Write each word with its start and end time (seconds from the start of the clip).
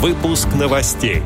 Выпуск 0.00 0.48
новостей. 0.58 1.22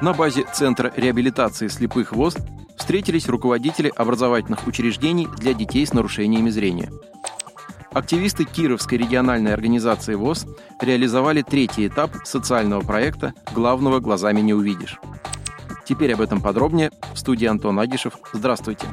На 0.00 0.12
базе 0.12 0.44
Центра 0.52 0.92
реабилитации 0.94 1.66
слепых 1.66 2.12
ВОЗ 2.12 2.36
встретились 2.76 3.26
руководители 3.28 3.92
образовательных 3.96 4.64
учреждений 4.68 5.26
для 5.38 5.54
детей 5.54 5.84
с 5.84 5.92
нарушениями 5.92 6.50
зрения. 6.50 6.92
Активисты 7.92 8.44
Кировской 8.44 8.96
региональной 8.96 9.52
организации 9.52 10.14
ВОЗ 10.14 10.46
реализовали 10.80 11.42
третий 11.42 11.88
этап 11.88 12.12
социального 12.22 12.82
проекта 12.82 13.34
«Главного 13.52 13.98
глазами 13.98 14.40
не 14.40 14.54
увидишь». 14.54 15.00
Теперь 15.84 16.14
об 16.14 16.20
этом 16.20 16.40
подробнее 16.40 16.92
в 17.12 17.18
студии 17.18 17.46
Антон 17.46 17.80
Агишев. 17.80 18.14
Здравствуйте. 18.32 18.86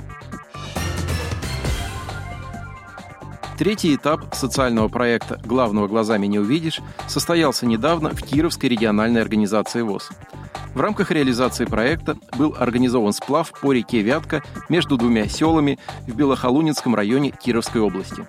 Третий 3.60 3.94
этап 3.94 4.34
социального 4.34 4.88
проекта 4.88 5.38
«Главного 5.44 5.90
глазами 5.90 6.28
не 6.28 6.40
увидишь» 6.40 6.80
состоялся 7.10 7.66
недавно 7.66 8.12
в 8.12 8.22
Кировской 8.24 8.70
региональной 8.70 9.22
организации 9.22 9.82
ВОЗ. 9.82 10.12
В 10.74 10.80
рамках 10.80 11.12
реализации 11.12 11.66
проекта 11.66 12.16
был 12.38 12.56
организован 12.58 13.12
сплав 13.12 13.52
по 13.60 13.74
реке 13.74 14.00
Вятка 14.00 14.44
между 14.70 14.96
двумя 14.96 15.28
селами 15.28 15.78
в 16.08 16.16
Белохолунинском 16.16 16.96
районе 16.96 17.32
Кировской 17.32 17.82
области. 17.82 18.26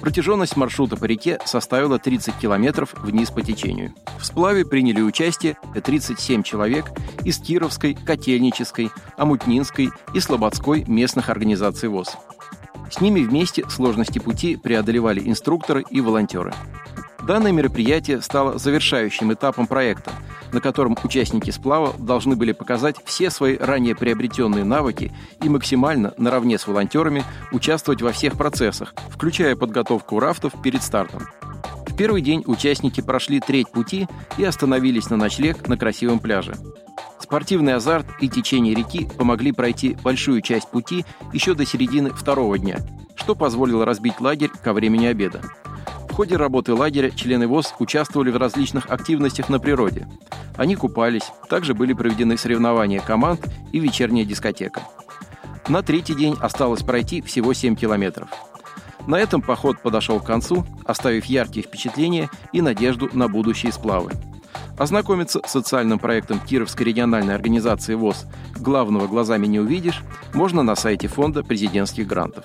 Протяженность 0.00 0.56
маршрута 0.56 0.96
по 0.96 1.04
реке 1.04 1.38
составила 1.44 2.00
30 2.00 2.34
километров 2.34 2.92
вниз 2.94 3.30
по 3.30 3.42
течению. 3.42 3.94
В 4.18 4.26
сплаве 4.26 4.64
приняли 4.64 5.00
участие 5.00 5.56
37 5.80 6.42
человек 6.42 6.86
из 7.22 7.38
Кировской, 7.38 7.94
Котельнической, 7.94 8.90
Амутнинской 9.16 9.90
и 10.12 10.18
Слободской 10.18 10.84
местных 10.88 11.30
организаций 11.30 11.88
ВОЗ. 11.88 12.16
С 12.90 13.00
ними 13.00 13.20
вместе 13.20 13.68
сложности 13.68 14.18
пути 14.18 14.56
преодолевали 14.56 15.20
инструкторы 15.20 15.84
и 15.90 16.00
волонтеры. 16.00 16.52
Данное 17.26 17.50
мероприятие 17.50 18.22
стало 18.22 18.56
завершающим 18.56 19.32
этапом 19.32 19.66
проекта, 19.66 20.12
на 20.52 20.60
котором 20.60 20.96
участники 21.02 21.50
сплава 21.50 21.92
должны 21.98 22.36
были 22.36 22.52
показать 22.52 22.96
все 23.04 23.30
свои 23.30 23.56
ранее 23.56 23.96
приобретенные 23.96 24.62
навыки 24.62 25.12
и 25.42 25.48
максимально, 25.48 26.14
наравне 26.18 26.56
с 26.56 26.68
волонтерами, 26.68 27.24
участвовать 27.50 28.00
во 28.00 28.12
всех 28.12 28.34
процессах, 28.36 28.94
включая 29.10 29.56
подготовку 29.56 30.20
рафтов 30.20 30.52
перед 30.62 30.82
стартом. 30.82 31.26
В 31.88 31.96
первый 31.96 32.22
день 32.22 32.44
участники 32.46 33.00
прошли 33.00 33.40
треть 33.40 33.70
пути 33.70 34.06
и 34.38 34.44
остановились 34.44 35.10
на 35.10 35.16
ночлег 35.16 35.66
на 35.66 35.76
красивом 35.76 36.20
пляже. 36.20 36.54
Спортивный 37.26 37.74
азарт 37.74 38.06
и 38.20 38.28
течение 38.28 38.72
реки 38.72 39.08
помогли 39.18 39.50
пройти 39.50 39.96
большую 40.04 40.40
часть 40.42 40.70
пути 40.70 41.04
еще 41.32 41.54
до 41.54 41.66
середины 41.66 42.10
второго 42.10 42.56
дня, 42.56 42.78
что 43.16 43.34
позволило 43.34 43.84
разбить 43.84 44.20
лагерь 44.20 44.50
ко 44.62 44.72
времени 44.72 45.06
обеда. 45.06 45.42
В 46.08 46.12
ходе 46.14 46.36
работы 46.36 46.72
лагеря 46.72 47.10
члены 47.10 47.48
ВОЗ 47.48 47.74
участвовали 47.80 48.30
в 48.30 48.36
различных 48.36 48.90
активностях 48.90 49.48
на 49.48 49.58
природе. 49.58 50.06
Они 50.56 50.76
купались, 50.76 51.32
также 51.48 51.74
были 51.74 51.94
проведены 51.94 52.38
соревнования 52.38 53.00
команд 53.00 53.44
и 53.72 53.80
вечерняя 53.80 54.24
дискотека. 54.24 54.82
На 55.66 55.82
третий 55.82 56.14
день 56.14 56.36
осталось 56.40 56.84
пройти 56.84 57.22
всего 57.22 57.52
7 57.54 57.74
километров. 57.74 58.28
На 59.08 59.16
этом 59.16 59.42
поход 59.42 59.82
подошел 59.82 60.20
к 60.20 60.26
концу, 60.26 60.64
оставив 60.84 61.24
яркие 61.24 61.66
впечатления 61.66 62.30
и 62.52 62.62
надежду 62.62 63.10
на 63.14 63.26
будущие 63.26 63.72
сплавы. 63.72 64.12
Ознакомиться 64.78 65.40
с 65.44 65.50
социальным 65.50 65.98
проектом 65.98 66.38
Кировской 66.38 66.86
региональной 66.86 67.34
организации 67.34 67.94
ВОЗ 67.94 68.26
«Главного 68.56 69.06
глазами 69.06 69.46
не 69.46 69.58
увидишь» 69.58 70.02
можно 70.34 70.62
на 70.62 70.76
сайте 70.76 71.08
Фонда 71.08 71.42
президентских 71.42 72.06
грантов. 72.06 72.44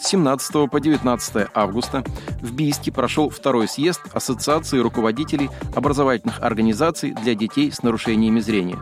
С 0.00 0.06
17 0.06 0.70
по 0.70 0.80
19 0.80 1.48
августа 1.52 2.04
в 2.40 2.52
Бийске 2.52 2.92
прошел 2.92 3.28
второй 3.28 3.68
съезд 3.68 4.02
Ассоциации 4.12 4.78
руководителей 4.78 5.50
образовательных 5.74 6.40
организаций 6.40 7.10
для 7.10 7.34
детей 7.34 7.72
с 7.72 7.82
нарушениями 7.82 8.40
зрения. 8.40 8.78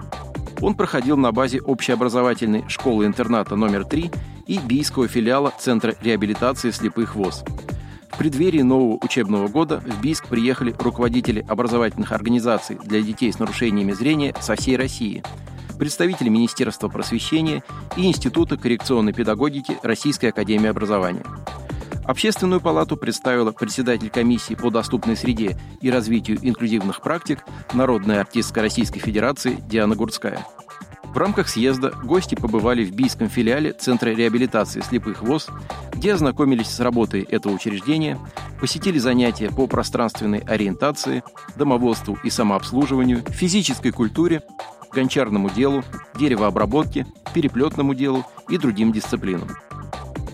Он 0.60 0.74
проходил 0.74 1.16
на 1.16 1.32
базе 1.32 1.60
общеобразовательной 1.60 2.64
школы-интерната 2.68 3.56
номер 3.56 3.84
3 3.84 4.10
и 4.46 4.58
Бийского 4.58 5.08
филиала 5.08 5.52
Центра 5.58 5.94
реабилитации 6.02 6.70
слепых 6.70 7.16
ВОЗ– 7.16 7.42
преддверии 8.18 8.62
нового 8.62 8.98
учебного 9.02 9.46
года 9.48 9.80
в 9.80 10.02
Бийск 10.02 10.26
приехали 10.26 10.74
руководители 10.78 11.46
образовательных 11.48 12.10
организаций 12.12 12.76
для 12.82 13.00
детей 13.00 13.32
с 13.32 13.38
нарушениями 13.38 13.92
зрения 13.92 14.34
со 14.40 14.56
всей 14.56 14.76
России, 14.76 15.22
представители 15.78 16.28
Министерства 16.28 16.88
просвещения 16.88 17.62
и 17.96 18.06
Института 18.06 18.56
коррекционной 18.56 19.12
педагогики 19.12 19.78
Российской 19.84 20.26
академии 20.26 20.68
образования. 20.68 21.24
Общественную 22.04 22.60
палату 22.60 22.96
представила 22.96 23.52
председатель 23.52 24.10
комиссии 24.10 24.54
по 24.54 24.70
доступной 24.70 25.16
среде 25.16 25.56
и 25.80 25.90
развитию 25.90 26.38
инклюзивных 26.42 27.00
практик 27.02 27.44
Народная 27.72 28.20
артистка 28.20 28.62
Российской 28.62 28.98
Федерации 28.98 29.58
Диана 29.68 29.94
Гурцкая. 29.94 30.44
В 31.18 31.20
рамках 31.20 31.48
съезда 31.48 31.90
гости 32.04 32.36
побывали 32.36 32.84
в 32.84 32.92
Бийском 32.92 33.28
филиале 33.28 33.72
Центра 33.72 34.10
реабилитации 34.10 34.80
слепых 34.82 35.20
ВОЗ, 35.20 35.48
где 35.92 36.14
ознакомились 36.14 36.68
с 36.68 36.78
работой 36.78 37.22
этого 37.22 37.54
учреждения, 37.54 38.16
посетили 38.60 38.98
занятия 38.98 39.50
по 39.50 39.66
пространственной 39.66 40.38
ориентации, 40.38 41.24
домоводству 41.56 42.16
и 42.22 42.30
самообслуживанию, 42.30 43.24
физической 43.30 43.90
культуре, 43.90 44.42
гончарному 44.92 45.50
делу, 45.50 45.82
деревообработке, 46.14 47.04
переплетному 47.34 47.94
делу 47.94 48.24
и 48.48 48.56
другим 48.56 48.92
дисциплинам. 48.92 49.48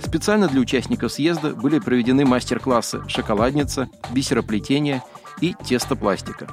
Специально 0.06 0.48
для 0.48 0.60
участников 0.60 1.12
съезда 1.12 1.54
были 1.54 1.78
проведены 1.78 2.26
мастер-классы 2.26 3.00
«Шоколадница», 3.08 3.88
«Бисероплетение» 4.12 5.02
и 5.40 5.54
«Тестопластика». 5.64 6.46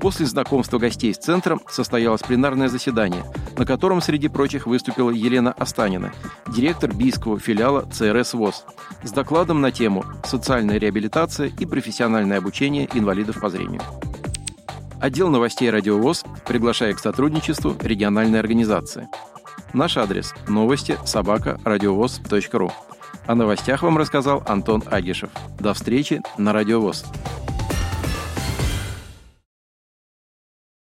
После 0.00 0.24
знакомства 0.24 0.78
гостей 0.78 1.12
с 1.12 1.18
центром 1.18 1.60
состоялось 1.68 2.22
пленарное 2.22 2.68
заседание, 2.68 3.22
на 3.58 3.66
котором, 3.66 4.00
среди 4.00 4.28
прочих, 4.28 4.66
выступила 4.66 5.10
Елена 5.10 5.52
Останина, 5.52 6.12
директор 6.48 6.92
бийского 6.92 7.38
филиала 7.38 7.86
ЦРС 7.92 8.32
ВОЗ, 8.32 8.64
с 9.02 9.12
докладом 9.12 9.60
на 9.60 9.70
тему 9.70 10.04
«Социальная 10.24 10.78
реабилитация 10.78 11.48
и 11.48 11.66
профессиональное 11.66 12.38
обучение 12.38 12.88
инвалидов 12.94 13.40
по 13.40 13.50
зрению». 13.50 13.82
Отдел 15.00 15.28
новостей 15.28 15.70
«Радиовоз» 15.70 16.24
приглашает 16.46 16.96
к 16.96 17.00
сотрудничеству 17.00 17.76
региональной 17.80 18.40
организации. 18.40 19.08
Наш 19.74 19.98
адрес– 19.98 20.34
новости 20.48 20.98
собака 21.04 21.60
радиовоз.ру. 21.64 22.72
О 23.26 23.34
новостях 23.34 23.82
вам 23.82 23.98
рассказал 23.98 24.42
Антон 24.46 24.82
Агишев. 24.90 25.30
До 25.58 25.74
встречи 25.74 26.22
на 26.38 26.54
«Радиовоз». 26.54 27.04